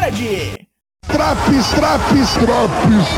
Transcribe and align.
Hora 0.00 0.10
de... 0.12 0.66
Traps, 1.06 1.70
traps, 1.74 2.32
traps, 2.32 3.08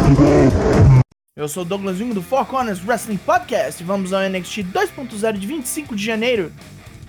Eu 1.37 1.47
sou 1.47 1.63
o 1.63 1.65
Douglas 1.65 1.99
Jung 1.99 2.13
do 2.13 2.21
Four 2.21 2.45
Corners 2.47 2.85
Wrestling 2.85 3.19
Podcast 3.19 3.81
e 3.81 3.87
vamos 3.87 4.13
ao 4.13 4.29
NXT 4.29 4.65
2.0 4.65 5.33
de 5.39 5.47
25 5.47 5.95
de 5.95 6.05
janeiro, 6.05 6.53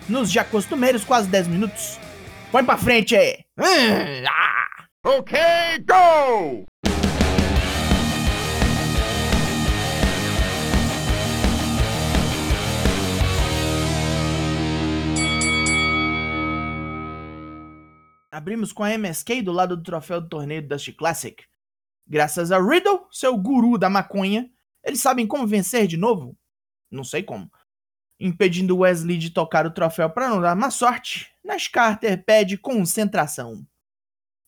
nos 0.08 0.32
já 0.32 0.44
costumeiros 0.44 1.04
quase 1.04 1.28
10 1.28 1.48
minutos. 1.48 2.00
Põe 2.52 2.64
pra 2.64 2.78
frente 2.78 3.16
aí! 3.16 3.40
Hum, 3.58 4.24
ah! 4.30 4.86
Ok, 5.08 5.40
go! 5.88 6.66
Abrimos 18.34 18.74
com 18.74 18.82
a 18.82 18.90
MSK 18.90 19.44
do 19.44 19.52
lado 19.52 19.78
do 19.78 19.84
troféu 19.84 20.20
do 20.20 20.28
torneio 20.28 20.68
Dusty 20.68 20.92
Classic. 20.92 21.46
Graças 22.08 22.52
a 22.52 22.60
Riddle, 22.60 23.06
seu 23.12 23.38
guru 23.38 23.78
da 23.78 23.92
maconha, 23.92 24.50
eles 24.84 25.02
sabem 25.02 25.28
como 25.28 25.46
vencer 25.46 25.86
de 25.86 25.98
novo? 25.98 26.36
Não 26.90 27.04
sei 27.04 27.22
como. 27.22 27.48
Impedindo 28.20 28.80
Wesley 28.80 29.20
de 29.20 29.30
tocar 29.30 29.68
o 29.68 29.72
troféu 29.72 30.10
para 30.10 30.30
não 30.30 30.42
dar 30.42 30.56
má 30.56 30.72
sorte, 30.72 31.32
Nash 31.44 31.68
Carter 31.68 32.26
pede 32.26 32.58
concentração. 32.58 33.64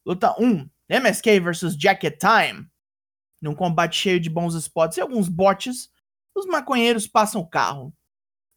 Luta 0.03 0.33
1: 0.41 0.67
MSK 0.89 1.39
vs 1.39 1.79
Jacket 1.79 2.19
Time. 2.19 2.67
Num 3.39 3.53
combate 3.53 3.99
cheio 3.99 4.19
de 4.19 4.31
bons 4.31 4.55
spots 4.55 4.97
e 4.97 5.01
alguns 5.01 5.29
bots, 5.29 5.91
os 6.33 6.47
maconheiros 6.47 7.05
passam 7.05 7.39
o 7.39 7.47
carro. 7.47 7.93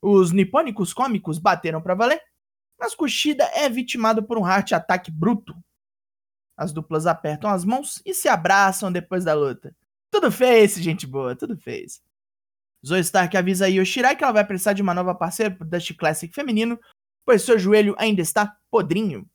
Os 0.00 0.32
nipônicos 0.32 0.94
cômicos 0.94 1.38
bateram 1.38 1.82
para 1.82 1.94
valer 1.94 2.27
mas 2.78 2.94
Kushida 2.94 3.44
é 3.54 3.68
vitimado 3.68 4.22
por 4.22 4.38
um 4.38 4.46
heart 4.46 4.72
ataque 4.72 5.10
bruto. 5.10 5.54
As 6.56 6.72
duplas 6.72 7.06
apertam 7.06 7.50
as 7.50 7.64
mãos 7.64 8.02
e 8.04 8.14
se 8.14 8.28
abraçam 8.28 8.90
depois 8.90 9.24
da 9.24 9.34
luta. 9.34 9.74
Tudo 10.10 10.30
fez, 10.30 10.74
gente 10.74 11.06
boa, 11.06 11.36
tudo 11.36 11.56
fez. 11.56 12.02
Zoe 12.86 13.00
Stark 13.00 13.36
avisa 13.36 13.66
a 13.66 13.68
Io 13.68 13.84
Shirai 13.84 14.16
que 14.16 14.24
ela 14.24 14.32
vai 14.32 14.44
precisar 14.44 14.72
de 14.72 14.82
uma 14.82 14.94
nova 14.94 15.14
parceira 15.14 15.54
pro 15.54 15.66
Dust 15.66 15.94
Classic 15.96 16.32
feminino, 16.32 16.78
pois 17.24 17.42
seu 17.42 17.58
joelho 17.58 17.94
ainda 17.98 18.22
está 18.22 18.56
podrinho. 18.70 19.28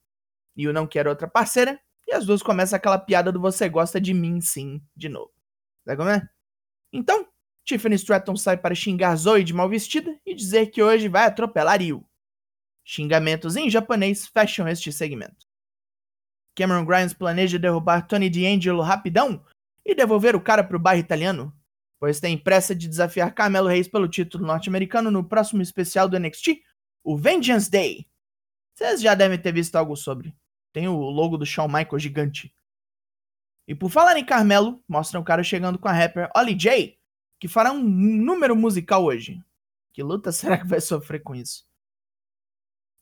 Io 0.56 0.72
não 0.72 0.88
quer 0.88 1.08
outra 1.08 1.28
parceira, 1.28 1.80
e 2.08 2.14
as 2.14 2.26
duas 2.26 2.44
começam 2.44 2.78
aquela 2.78 2.98
piada 2.98 3.32
do 3.32 3.40
você 3.40 3.68
gosta 3.70 4.00
de 4.00 4.14
mim 4.14 4.40
sim, 4.42 4.82
de 4.96 5.10
novo. 5.10 5.32
Sabe 5.86 5.98
como 5.98 6.10
é? 6.10 6.28
Então, 6.92 7.28
Tiffany 7.66 7.96
Stratton 7.96 8.36
sai 8.36 8.58
para 8.58 8.76
xingar 8.76 9.16
Zoe 9.16 9.44
de 9.44 9.54
mal 9.54 9.70
vestida 9.70 10.18
e 10.26 10.34
dizer 10.34 10.68
que 10.68 10.84
hoje 10.84 11.08
vai 11.08 11.26
atropelar 11.26 11.82
Io. 11.82 12.06
Xingamentos 12.84 13.56
em 13.56 13.70
japonês 13.70 14.28
fecham 14.28 14.68
este 14.68 14.92
segmento. 14.92 15.48
Cameron 16.56 16.86
Grimes 16.86 17.14
planeja 17.14 17.58
derrubar 17.58 18.06
Tony 18.08 18.30
D'Angelo 18.30 18.82
rapidão 18.82 19.44
e 19.86 19.96
devolver 19.96 20.36
o 20.36 20.42
cara 20.42 20.64
para 20.64 20.78
o 20.78 20.80
bairro 20.80 21.02
italiano, 21.02 21.54
pois 22.00 22.20
tem 22.20 22.38
pressa 22.38 22.76
de 22.76 22.88
desafiar 22.88 23.34
Carmelo 23.34 23.68
Reis 23.68 23.88
pelo 23.88 24.08
título 24.08 24.46
norte-americano 24.46 25.10
no 25.10 25.24
próximo 25.24 25.62
especial 25.62 26.08
do 26.08 26.20
NXT, 26.20 26.62
o 27.04 27.18
Vengeance 27.18 27.70
Day. 27.70 28.08
Vocês 28.76 29.02
já 29.02 29.16
devem 29.16 29.40
ter 29.40 29.52
visto 29.52 29.76
algo 29.76 29.96
sobre. 29.96 30.36
Tem 30.72 30.88
o 30.88 30.98
logo 30.98 31.38
do 31.38 31.46
Shawn 31.46 31.68
Michaels 31.68 32.02
gigante. 32.02 32.54
E 33.68 33.74
por 33.74 33.90
falar 33.90 34.18
em 34.18 34.26
Carmelo, 34.26 34.84
mostra 34.88 35.20
o 35.20 35.24
cara 35.24 35.44
chegando 35.44 35.80
com 35.80 35.88
a 35.88 35.92
rapper 35.94 36.30
Ollie 36.36 36.56
J, 36.56 37.00
que 37.40 37.48
fará 37.48 37.72
um 37.72 37.82
número 37.82 38.56
musical 38.56 39.04
hoje. 39.04 39.42
Que 39.94 40.04
luta 40.04 40.32
será 40.34 40.58
que 40.58 40.68
vai 40.68 40.82
sofrer 40.82 41.22
com 41.22 41.36
isso? 41.36 41.66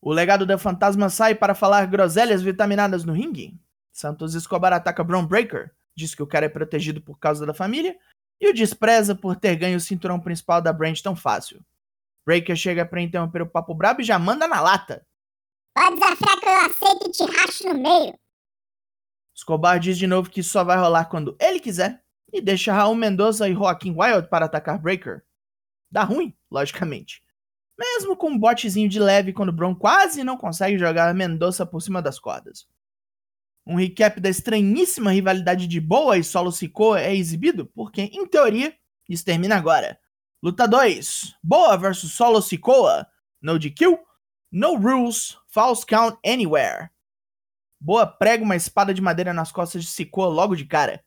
O 0.04 0.12
legado 0.12 0.48
da 0.48 0.58
fantasma 0.58 1.10
sai 1.10 1.36
para 1.36 1.54
falar 1.54 1.86
groselhas 1.86 2.42
vitaminadas 2.42 3.04
no 3.04 3.14
ringue. 3.14 3.56
Santos 3.92 4.34
Escobar 4.34 4.74
ataca 4.74 5.04
Braun 5.04 5.28
Breaker, 5.28 5.72
diz 5.96 6.16
que 6.16 6.24
o 6.24 6.28
cara 6.28 6.48
é 6.48 6.50
protegido 6.50 7.00
por 7.00 7.20
causa 7.20 7.46
da 7.46 7.54
família 7.54 7.96
e 8.40 8.50
o 8.50 8.54
despreza 8.54 9.14
por 9.14 9.36
ter 9.36 9.56
ganho 9.56 9.78
o 9.78 9.82
cinturão 9.82 10.20
principal 10.20 10.60
da 10.60 10.74
Brand 10.74 11.00
tão 11.02 11.16
fácil. 11.16 11.64
Breaker 12.26 12.56
chega 12.56 12.84
para 12.84 13.02
interromper 13.02 13.44
o 13.44 13.50
papo 13.50 13.76
brabo 13.76 14.02
e 14.02 14.04
já 14.04 14.18
manda 14.18 14.48
na 14.48 14.60
lata. 14.60 15.06
Pode 15.76 15.96
desafiar 15.96 16.40
que 16.40 16.46
eu 16.48 16.58
aceito 16.58 17.08
e 17.08 17.12
te 17.12 17.38
racho 17.38 17.68
no 17.68 17.80
meio. 17.80 18.20
Escobar 19.36 19.80
diz 19.80 20.00
de 20.00 20.08
novo 20.08 20.32
que 20.32 20.42
só 20.42 20.64
vai 20.64 20.78
rolar 20.78 21.06
quando 21.06 21.38
ele 21.40 21.60
quiser 21.60 22.04
e 22.34 22.42
deixa 22.42 22.74
Raul 22.74 22.96
Mendoza 22.96 23.48
e 23.48 23.54
Joaquim 23.54 23.96
Wild 23.96 24.30
para 24.30 24.46
atacar 24.46 24.80
Breaker. 24.80 25.24
Dá 25.92 26.04
ruim, 26.04 26.36
logicamente 26.50 27.22
mesmo 27.82 28.16
com 28.16 28.30
um 28.30 28.38
botezinho 28.38 28.88
de 28.88 29.00
leve 29.00 29.34
quando 29.34 29.52
Brown 29.52 29.74
quase 29.74 30.24
não 30.24 30.38
consegue 30.38 30.78
jogar 30.78 31.14
Mendoza 31.16 31.66
por 31.66 31.82
cima 31.82 32.00
das 32.00 32.20
cordas. 32.20 32.68
Um 33.66 33.76
recap 33.76 34.20
da 34.20 34.30
estranhíssima 34.30 35.12
rivalidade 35.12 35.66
de 35.66 35.82
Boa 35.82 36.18
e 36.18 36.24
Solo 36.24 36.52
Sikoa 36.52 37.02
é 37.02 37.16
exibido, 37.16 37.66
porque, 37.66 38.04
em 38.04 38.28
teoria, 38.28 38.76
isso 39.10 39.26
termina 39.26 39.56
agora. 39.56 40.00
Luta 40.44 40.68
2: 40.68 41.36
Boa 41.42 41.76
vs 41.78 42.12
Solo 42.12 42.42
Sikoa. 42.42 43.08
No 43.42 43.58
DQ, 43.58 44.00
no 44.52 44.76
rules, 44.76 45.38
false 45.48 45.84
count 45.86 46.18
anywhere. 46.24 46.90
Boa 47.80 48.06
prega 48.06 48.44
uma 48.44 48.56
espada 48.56 48.94
de 48.94 49.02
madeira 49.02 49.34
nas 49.34 49.52
costas 49.52 49.84
de 49.84 49.90
Sikoa 49.90 50.28
logo 50.28 50.56
de 50.56 50.66
cara. 50.66 51.04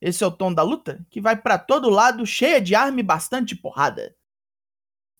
Esse 0.00 0.24
é 0.24 0.26
o 0.26 0.32
tom 0.32 0.52
da 0.52 0.62
luta, 0.62 1.04
que 1.10 1.20
vai 1.20 1.36
para 1.36 1.58
todo 1.58 1.90
lado, 1.90 2.26
cheia 2.26 2.60
de 2.60 2.74
arma 2.74 2.98
e 2.98 3.04
bastante 3.04 3.54
porrada. 3.54 4.16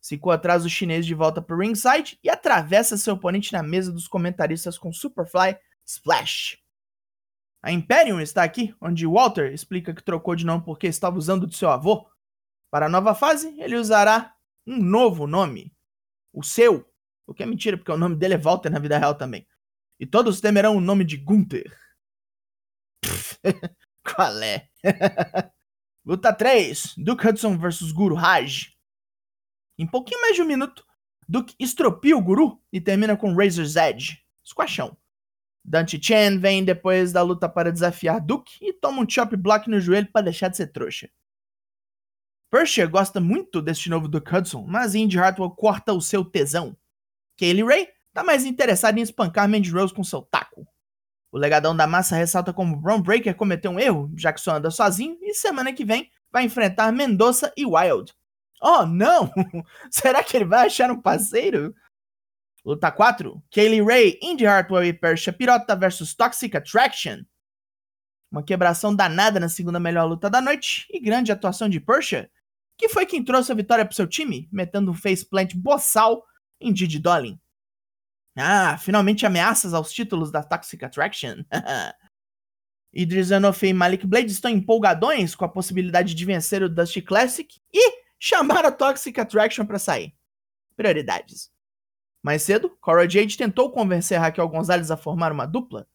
Ficou 0.03 0.33
atrás 0.33 0.63
do 0.63 0.71
chinês 0.71 1.05
de 1.05 1.15
volta 1.15 1.43
para 1.43 1.55
o 1.55 1.59
ringside 1.59 2.19
e 2.23 2.31
atravessa 2.31 2.97
seu 2.97 3.15
oponente 3.15 3.53
na 3.53 3.63
mesa 3.63 3.93
dos 3.93 4.09
comentaristas 4.09 4.79
com 4.79 4.93
Superfly 4.93 5.57
Splash. 5.85 6.59
A 7.63 7.73
Imperium 7.73 8.21
está 8.21 8.45
aqui, 8.45 8.75
onde 8.81 9.07
Walter 9.07 9.53
explica 9.53 9.93
que 9.93 10.03
trocou 10.03 10.37
de 10.37 10.47
nome 10.47 10.65
porque 10.65 10.87
estava 10.87 11.19
usando 11.19 11.47
de 11.47 11.57
seu 11.57 11.69
avô. 11.69 12.09
Para 12.71 12.87
a 12.87 12.89
nova 12.89 13.15
fase, 13.15 13.55
ele 13.61 13.77
usará 13.77 14.35
um 14.67 14.79
novo 14.79 15.27
nome. 15.27 15.75
O 16.33 16.43
seu. 16.43 16.89
O 17.27 17.35
que 17.35 17.43
é 17.43 17.47
mentira, 17.47 17.77
porque 17.77 17.91
o 17.91 17.97
nome 17.97 18.17
dele 18.17 18.35
é 18.35 18.39
Walter 18.39 18.71
na 18.71 18.79
vida 18.79 18.97
real 18.97 19.15
também. 19.15 19.47
E 19.99 20.07
todos 20.07 20.41
temerão 20.41 20.77
o 20.77 20.81
nome 20.81 21.05
de 21.05 21.17
Gunther. 21.17 21.77
Qual 24.05 24.39
é? 24.43 24.69
Luta 26.07 26.33
3: 26.33 26.95
Duke 26.97 27.27
Hudson 27.27 27.59
vs 27.59 27.93
Guru 27.93 28.15
Raj. 28.15 28.78
Em 29.79 29.87
pouquinho 29.87 30.21
mais 30.21 30.35
de 30.35 30.43
um 30.43 30.47
minuto, 30.47 30.85
Duke 31.29 31.55
estropia 31.59 32.17
o 32.17 32.23
guru 32.23 32.61
e 32.73 32.81
termina 32.81 33.17
com 33.17 33.35
Razor's 33.35 33.77
Edge. 33.77 34.21
Squashão. 34.45 34.97
Dante 35.65 36.01
Chen 36.03 36.39
vem 36.39 36.65
depois 36.65 37.13
da 37.13 37.23
luta 37.23 37.49
para 37.49 37.71
desafiar 37.71 38.21
Duke 38.21 38.53
e 38.61 38.73
toma 38.73 39.03
um 39.03 39.09
chop 39.09 39.37
block 39.37 39.69
no 39.69 39.79
joelho 39.79 40.11
para 40.11 40.23
deixar 40.23 40.49
de 40.49 40.57
ser 40.57 40.69
trouxa. 40.69 41.09
Persia 42.51 42.87
gosta 42.87 43.21
muito 43.21 43.61
deste 43.61 43.91
novo 43.91 44.09
Duke 44.09 44.35
Hudson, 44.35 44.65
mas 44.67 44.95
Indy 44.95 45.19
Hartwell 45.19 45.51
corta 45.51 45.93
o 45.93 46.01
seu 46.01 46.25
tesão. 46.25 46.75
Kaylee 47.39 47.63
Ray 47.63 47.89
tá 48.13 48.25
mais 48.25 48.47
interessada 48.47 48.99
em 48.99 49.03
espancar 49.03 49.49
Mandy 49.49 49.71
Rose 49.71 49.93
com 49.93 50.03
seu 50.03 50.23
taco. 50.23 50.67
O 51.31 51.37
legadão 51.37 51.77
da 51.77 51.87
massa 51.87 52.17
ressalta 52.17 52.55
como 52.55 52.75
Braun 52.75 53.03
Breaker 53.03 53.37
cometeu 53.37 53.71
um 53.71 53.79
erro, 53.79 54.11
já 54.17 54.33
que 54.33 54.41
só 54.41 54.57
anda 54.57 54.71
sozinho, 54.71 55.19
e 55.21 55.35
semana 55.35 55.75
que 55.75 55.85
vem 55.85 56.11
vai 56.33 56.45
enfrentar 56.45 56.91
Mendoza 56.91 57.53
e 57.55 57.67
Wild. 57.67 58.15
Oh, 58.61 58.85
não! 58.87 59.31
Será 59.91 60.23
que 60.23 60.37
ele 60.37 60.45
vai 60.45 60.67
achar 60.67 60.91
um 60.91 61.01
parceiro? 61.01 61.75
Luta 62.65 62.91
4. 62.91 63.43
Kaylee 63.51 63.83
Ray, 63.83 64.19
Indy 64.21 64.47
Hartwell 64.47 64.85
e 64.85 64.93
Persia 64.93 65.33
Pirota 65.33 65.77
versus 65.77 66.15
Toxic 66.15 66.57
Attraction. 66.57 67.23
Uma 68.31 68.43
quebração 68.43 68.95
danada 68.95 69.41
na 69.41 69.49
segunda 69.49 69.81
melhor 69.81 70.05
luta 70.05 70.29
da 70.29 70.41
noite 70.41 70.87
e 70.91 71.01
grande 71.01 71.33
atuação 71.33 71.69
de 71.69 71.81
Persia, 71.81 72.31
que 72.77 72.89
foi 72.89 73.07
quem 73.07 73.25
trouxe 73.25 73.51
a 73.51 73.55
vitória 73.55 73.85
para 73.85 73.95
seu 73.95 74.07
time, 74.07 74.49
metendo 74.53 74.91
um 74.91 74.95
faceplant 74.95 75.55
boçal 75.55 76.23
em 76.61 76.73
Didi 76.73 76.99
Dolin. 76.99 77.41
Ah, 78.37 78.77
finalmente 78.77 79.25
ameaças 79.25 79.73
aos 79.73 79.91
títulos 79.91 80.31
da 80.31 80.43
Toxic 80.43 80.85
Attraction. 80.85 81.43
Idris 82.93 83.33
Anofe 83.33 83.67
e 83.69 83.73
Malik 83.73 84.07
Blade 84.07 84.31
estão 84.31 84.51
empolgadões 84.51 85.35
com 85.35 85.45
a 85.45 85.49
possibilidade 85.49 86.15
de 86.15 86.25
vencer 86.25 86.63
o 86.63 86.69
Dusty 86.69 87.03
Classic 87.03 87.49
e 87.73 88.08
chamar 88.19 88.65
a 88.65 88.73
Toxic 88.73 89.19
Attraction 89.19 89.65
para 89.65 89.79
sair. 89.79 90.15
Prioridades. 90.77 91.51
Mais 92.23 92.43
cedo, 92.43 92.77
Cora 92.81 93.09
Jade 93.09 93.37
tentou 93.37 93.71
convencer 93.71 94.19
Raquel 94.19 94.49
Gonzalez 94.49 94.91
a 94.91 94.97
formar 94.97 95.33
uma 95.33 95.47
dupla, 95.47 95.87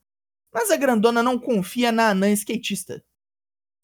mas 0.54 0.72
a 0.72 0.78
grandona 0.78 1.22
não 1.22 1.38
confia 1.38 1.92
na 1.92 2.10
anã 2.10 2.30
skatista. 2.32 3.04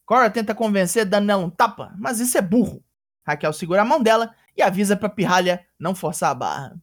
Cora 0.06 0.30
tenta 0.30 0.54
convencer 0.54 1.04
dando 1.04 1.26
nela 1.26 1.44
um 1.44 1.50
tapa, 1.50 1.94
mas 1.98 2.18
isso 2.18 2.36
é 2.38 2.42
burro. 2.42 2.82
Raquel 3.26 3.52
segura 3.52 3.82
a 3.82 3.84
mão 3.84 4.02
dela 4.02 4.34
e 4.56 4.62
avisa 4.62 4.96
pra 4.96 5.08
pirralha 5.08 5.64
não 5.78 5.94
forçar 5.94 6.30
a 6.30 6.34
barra. 6.34 6.80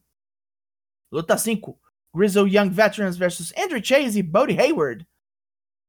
Luta 1.11 1.37
5. 1.37 1.79
Grizzle 2.15 2.47
Young 2.47 2.69
Veterans 2.69 3.17
vs 3.17 3.53
Andrew 3.57 3.83
Chase 3.83 4.19
e 4.19 4.23
Bodie 4.23 4.59
Hayward. 4.59 5.07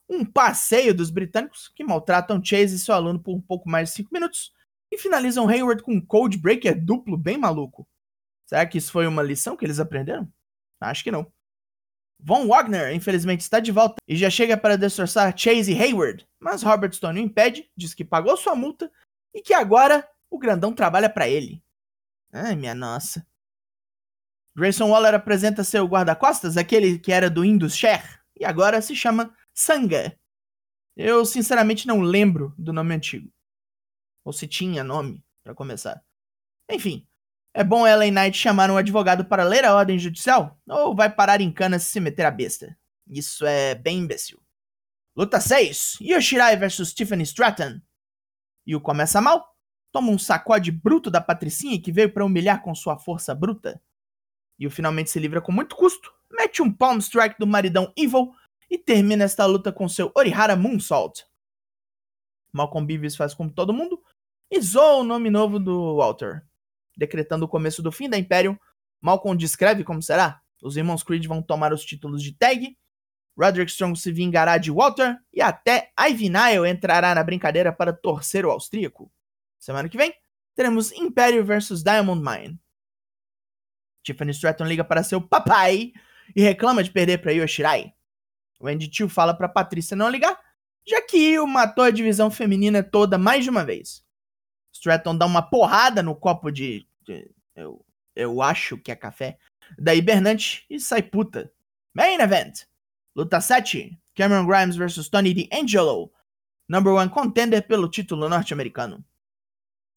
Um 0.09 0.25
passeio 0.25 0.95
dos 0.95 1.11
britânicos 1.11 1.69
que 1.69 1.85
maltratam 1.85 2.43
Chase 2.43 2.77
e 2.77 2.79
seu 2.79 2.95
aluno 2.95 3.21
por 3.21 3.35
um 3.35 3.41
pouco 3.41 3.69
mais 3.69 3.91
de 3.91 3.97
5 3.97 4.11
minutos 4.13 4.53
e 4.91 4.99
finalizam 4.99 5.49
Hayward 5.49 5.83
com 5.83 5.95
um 5.95 6.37
Breaker 6.39 6.79
duplo 6.79 7.17
bem 7.17 7.37
maluco. 7.37 7.87
Será 8.47 8.67
que 8.67 8.79
isso 8.79 8.91
foi 8.91 9.07
uma 9.07 9.23
lição 9.23 9.57
que 9.57 9.65
eles 9.65 9.79
aprenderam? 9.79 10.31
Acho 10.81 11.05
que 11.05 11.11
não. 11.11 11.31
Von 12.21 12.49
Wagner, 12.49 12.93
infelizmente, 12.95 13.43
está 13.43 13.61
de 13.61 13.71
volta 13.71 13.97
e 14.07 14.17
já 14.17 14.29
chega 14.29 14.57
para 14.57 14.77
destroçar 14.77 15.37
Chase 15.37 15.73
Hayward, 15.73 16.27
mas 16.41 16.63
Robert 16.63 16.93
Stone 16.93 17.21
o 17.21 17.23
impede, 17.23 17.71
diz 17.77 17.95
que 17.95 18.05
pagou 18.05 18.37
sua 18.37 18.57
multa 18.57 18.91
e 19.33 19.41
que 19.41 19.55
agora 19.55 20.09
o 20.31 20.39
grandão 20.39 20.75
trabalha 20.75 21.09
para 21.09 21.29
ele. 21.29 21.63
Ai, 22.33 22.57
minha 22.57 22.75
nossa. 22.75 23.25
Grayson 24.57 24.89
Waller 24.89 25.15
apresenta 25.15 25.63
seu 25.63 25.87
guarda-costas, 25.87 26.57
aquele 26.57 26.99
que 26.99 27.13
era 27.13 27.31
do 27.31 27.45
Indus 27.45 27.77
Sher, 27.77 28.21
e 28.37 28.45
agora 28.45 28.83
se 28.83 28.97
chama 28.97 29.33
Sanga. 29.55 30.19
Eu 30.97 31.25
sinceramente 31.25 31.87
não 31.87 32.01
lembro 32.01 32.53
do 32.59 32.73
nome 32.73 32.95
antigo. 32.95 33.31
Ou 34.29 34.33
se 34.35 34.47
tinha 34.47 34.85
nome, 34.85 35.25
para 35.43 35.55
começar. 35.55 36.05
Enfim, 36.71 37.09
é 37.55 37.65
bom 37.65 37.87
Ellen 37.87 38.11
Knight 38.11 38.37
chamar 38.37 38.71
um 38.71 38.77
advogado 38.77 39.25
para 39.25 39.43
ler 39.43 39.65
a 39.65 39.75
ordem 39.75 39.99
judicial? 39.99 40.61
Ou 40.69 40.95
vai 40.95 41.09
parar 41.09 41.41
em 41.41 41.51
cana 41.51 41.79
se 41.79 41.99
meter 41.99 42.27
a 42.27 42.31
besta? 42.31 42.77
Isso 43.09 43.47
é 43.47 43.75
bem 43.75 44.01
imbecil. 44.01 44.39
Luta 45.17 45.41
6: 45.41 45.97
Yoshirai 46.03 46.59
vs 46.59 46.93
Tiffany 46.93 47.23
Stratton. 47.23 47.81
Yu 48.67 48.79
começa 48.83 49.19
mal, 49.19 49.57
toma 49.91 50.11
um 50.11 50.19
sacode 50.19 50.71
bruto 50.71 51.11
da 51.11 51.23
Patricinha 51.23 51.81
que 51.81 51.91
veio 51.91 52.13
para 52.13 52.27
humilhar 52.27 52.61
com 52.61 52.75
sua 52.75 52.99
força 52.99 53.35
bruta. 53.35 53.81
Yu 54.61 54.71
finalmente 54.71 55.09
se 55.09 55.19
livra 55.19 55.41
com 55.41 55.53
muito 55.53 55.75
custo, 55.75 56.13
mete 56.31 56.61
um 56.61 56.71
palm 56.71 56.99
strike 56.99 57.39
do 57.39 57.47
maridão 57.47 57.91
Evil 57.97 58.35
e 58.69 58.77
termina 58.77 59.25
esta 59.25 59.47
luta 59.47 59.73
com 59.73 59.89
seu 59.89 60.13
Orihara 60.15 60.55
Moonsault. 60.55 61.25
Malcolm 62.53 62.87
Beavis 62.87 63.17
faz 63.17 63.33
como 63.33 63.51
todo 63.51 63.73
mundo 63.73 64.03
e 64.51 64.61
zoa 64.61 64.99
o 64.99 65.05
nome 65.05 65.31
novo 65.31 65.59
do 65.59 65.97
Walter. 65.97 66.43
Decretando 66.97 67.45
o 67.45 67.49
começo 67.49 67.83
do 67.83 67.93
fim 67.93 68.09
da 68.09 68.19
Imperium, 68.19 68.57
Malcolm 69.01 69.37
descreve 69.37 69.85
como 69.85 70.03
será. 70.03 70.41
Os 70.63 70.77
irmãos 70.77 71.03
Creed 71.03 71.27
vão 71.27 71.41
tomar 71.41 71.73
os 71.73 71.85
títulos 71.85 72.23
de 72.23 72.33
tag, 72.33 72.77
Roderick 73.39 73.71
Strong 73.71 73.97
se 73.97 74.11
vingará 74.11 74.59
de 74.59 74.73
Walter 74.73 75.17
e 75.33 75.41
até 75.41 75.93
Ivy 75.97 76.29
Nile 76.29 76.69
entrará 76.69 77.15
na 77.15 77.23
brincadeira 77.23 77.73
para 77.73 77.93
torcer 77.93 78.45
o 78.45 78.51
austríaco. 78.51 79.13
Semana 79.61 79.89
que 79.89 79.97
vem, 79.97 80.13
teremos 80.57 80.91
Império 80.91 81.45
vs 81.45 81.85
Diamond 81.85 82.21
Mine. 82.21 82.59
Tiffany 84.03 84.33
Stratton 84.33 84.65
liga 84.65 84.83
para 84.83 85.05
seu 85.05 85.21
papai 85.21 85.93
e 86.35 86.43
reclama 86.43 86.83
de 86.83 86.91
perder 86.91 87.19
para 87.19 87.33
Yoshirai. 87.33 87.93
Wendy 88.61 88.89
Tio 88.89 89.09
fala 89.09 89.33
para 89.33 89.49
Patrícia 89.49 89.97
não 89.97 90.09
ligar, 90.09 90.37
já 90.85 91.01
que 91.01 91.17
Io 91.17 91.47
matou 91.47 91.85
a 91.85 91.91
divisão 91.91 92.31
feminina 92.31 92.83
toda 92.83 93.17
mais 93.17 93.45
de 93.45 93.51
uma 93.51 93.65
vez. 93.65 94.05
Stratton 94.73 95.17
dá 95.17 95.27
uma 95.27 95.43
porrada 95.43 96.03
no 96.03 96.15
copo 96.15 96.51
de. 96.51 96.87
de 97.03 97.31
eu, 97.55 97.85
eu 98.15 98.43
acho 98.43 98.79
que 98.79 98.91
é 98.91 98.97
café. 98.97 99.39
Da 99.79 99.95
hibernante 99.95 100.65
e 100.71 100.81
sai 100.81 101.03
puta. 101.03 101.53
Main 101.95 102.21
Event: 102.21 102.65
Luta 103.15 103.41
7. 103.41 103.99
Cameron 104.15 104.47
Grimes 104.47 104.77
vs 104.77 105.09
Tony 105.09 105.33
D'Angelo. 105.33 106.13
Number 106.69 106.93
one 106.93 107.11
contender 107.11 107.67
pelo 107.67 107.89
título 107.89 108.29
norte-americano. 108.29 109.05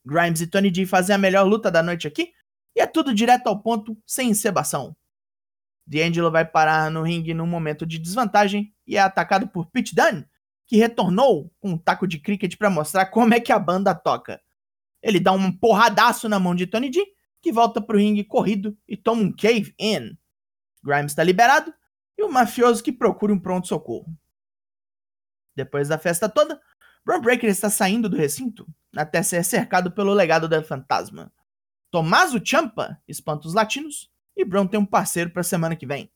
Grimes 0.05 0.41
e 0.41 0.47
Tony 0.47 0.71
D 0.71 0.85
fazem 0.85 1.15
a 1.15 1.19
melhor 1.19 1.45
luta 1.45 1.69
da 1.69 1.83
noite 1.83 2.07
aqui, 2.07 2.33
e 2.75 2.81
é 2.81 2.87
tudo 2.87 3.13
direto 3.13 3.47
ao 3.47 3.61
ponto, 3.61 3.97
sem 4.05 4.29
encebação. 4.29 4.95
D'Angelo 5.85 6.31
vai 6.31 6.45
parar 6.45 6.89
no 6.89 7.03
ringue 7.03 7.33
num 7.33 7.45
momento 7.45 7.85
de 7.85 7.99
desvantagem 7.99 8.73
e 8.87 8.95
é 8.95 9.01
atacado 9.01 9.47
por 9.47 9.65
Pete 9.67 9.93
Dunne, 9.93 10.25
que 10.65 10.77
retornou 10.77 11.51
com 11.59 11.71
um 11.71 11.77
taco 11.77 12.07
de 12.07 12.19
cricket 12.19 12.55
para 12.55 12.69
mostrar 12.69 13.07
como 13.07 13.33
é 13.33 13.39
que 13.39 13.51
a 13.51 13.59
banda 13.59 13.93
toca. 13.93 14.41
Ele 15.01 15.19
dá 15.19 15.31
um 15.31 15.51
porradaço 15.51 16.29
na 16.29 16.39
mão 16.39 16.53
de 16.53 16.67
Tony 16.67 16.89
D, 16.89 17.03
que 17.41 17.51
volta 17.51 17.81
pro 17.81 17.97
ringue 17.97 18.23
corrido 18.23 18.77
e 18.87 18.95
toma 18.95 19.23
um 19.23 19.31
cave 19.31 19.73
in. 19.79 20.17
Grimes 20.83 21.11
está 21.11 21.23
liberado 21.23 21.73
e 22.17 22.23
o 22.23 22.31
mafioso 22.31 22.83
que 22.83 22.91
procura 22.91 23.33
um 23.33 23.39
pronto-socorro. 23.39 24.15
Depois 25.55 25.87
da 25.87 25.97
festa 25.97 26.29
toda, 26.29 26.61
Braun 27.03 27.21
Breaker 27.21 27.49
está 27.49 27.69
saindo 27.69 28.07
do 28.07 28.15
recinto 28.15 28.67
até 28.95 29.23
ser 29.23 29.43
cercado 29.43 29.91
pelo 29.91 30.13
legado 30.13 30.47
da 30.47 30.63
fantasma. 30.63 31.33
Tommaso 31.89 32.41
Ciampa 32.45 33.01
espanta 33.07 33.47
os 33.47 33.53
latinos 33.53 34.11
e 34.35 34.45
Braun 34.45 34.67
tem 34.67 34.79
um 34.79 34.85
parceiro 34.85 35.31
para 35.31 35.43
semana 35.43 35.75
que 35.75 35.85
vem. 35.85 36.11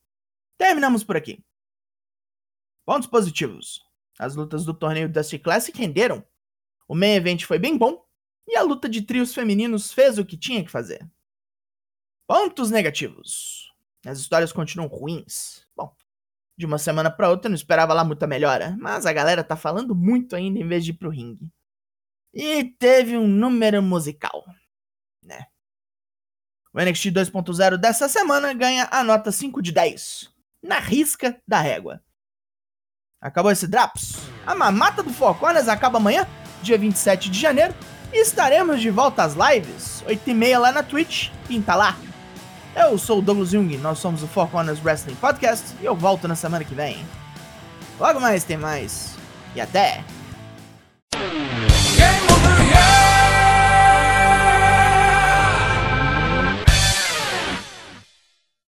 Terminamos 0.57 1.03
por 1.03 1.17
aqui. 1.17 1.43
Pontos 2.85 3.07
positivos. 3.07 3.83
As 4.17 4.35
lutas 4.35 4.63
do 4.63 4.73
torneio 4.73 5.09
Dusty 5.09 5.39
Classic 5.39 5.77
renderam. 5.77 6.23
O 6.87 6.95
main 6.95 7.15
event 7.15 7.43
foi 7.43 7.57
bem 7.59 7.77
bom 7.77 8.04
e 8.47 8.55
a 8.55 8.61
luta 8.61 8.87
de 8.87 9.01
trios 9.01 9.33
femininos 9.33 9.91
fez 9.91 10.17
o 10.17 10.25
que 10.25 10.37
tinha 10.37 10.63
que 10.63 10.71
fazer. 10.71 11.07
Pontos 12.27 12.71
negativos. 12.71 13.71
As 14.05 14.19
histórias 14.19 14.51
continuam 14.51 14.87
ruins. 14.87 15.65
Bom, 15.75 15.95
de 16.57 16.65
uma 16.65 16.77
semana 16.77 17.11
para 17.11 17.29
outra 17.29 17.47
eu 17.47 17.51
não 17.51 17.55
esperava 17.55 17.93
lá 17.93 18.03
muita 18.03 18.27
melhora, 18.27 18.75
mas 18.79 19.05
a 19.05 19.13
galera 19.13 19.43
tá 19.43 19.55
falando 19.55 19.95
muito 19.95 20.35
ainda 20.35 20.59
em 20.59 20.67
vez 20.67 20.85
de 20.85 20.91
ir 20.91 20.95
pro 20.95 21.09
ringue. 21.09 21.51
E 22.33 22.65
teve 22.65 23.17
um 23.17 23.27
número 23.27 23.81
musical, 23.81 24.43
né? 25.23 25.47
O 26.73 26.81
NXT 26.81 27.05
2.0 27.05 27.77
dessa 27.77 28.09
semana 28.09 28.53
ganha 28.53 28.87
a 28.91 29.03
nota 29.03 29.31
5 29.31 29.61
de 29.61 29.71
10, 29.71 30.29
na 30.61 30.79
risca 30.79 31.41
da 31.47 31.61
régua. 31.61 32.03
Acabou 33.21 33.51
esse 33.51 33.67
Drops? 33.67 34.17
A 34.45 34.53
mamata 34.53 35.01
do 35.01 35.13
Four 35.13 35.39
Corners 35.39 35.69
acaba 35.69 35.97
amanhã, 35.97 36.27
dia 36.61 36.77
27 36.77 37.29
de 37.29 37.39
janeiro, 37.39 37.73
estaremos 38.21 38.81
de 38.81 38.89
volta 38.89 39.23
às 39.23 39.33
lives, 39.33 40.03
8h30 40.07 40.59
lá 40.59 40.71
na 40.71 40.83
Twitch, 40.83 41.29
pinta 41.47 41.75
lá. 41.75 41.95
Eu 42.75 42.97
sou 42.97 43.19
o 43.19 43.21
Douglas 43.21 43.51
Jung, 43.51 43.77
nós 43.77 43.99
somos 43.99 44.21
o 44.21 44.27
Four 44.27 44.47
Corners 44.49 44.83
Wrestling 44.83 45.15
Podcast 45.15 45.75
e 45.81 45.85
eu 45.85 45.95
volto 45.95 46.27
na 46.27 46.35
semana 46.35 46.63
que 46.63 46.75
vem. 46.75 47.05
Logo 47.99 48.19
mais 48.19 48.43
tem 48.43 48.57
mais. 48.57 49.15
E 49.55 49.61
até! 49.61 50.03